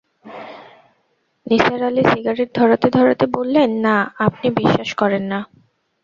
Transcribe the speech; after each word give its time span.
Nisar 1.47 1.81
Ali 1.83 2.03
cigarette 2.03 2.49
ধরাতে-ধরাতে 2.55 3.25
বললেন, 3.27 3.69
না, 3.85 3.95
আপনি 4.17 4.47
বিশ্বাস 4.51 4.89
করেন 4.93 5.23
না। 5.23 5.39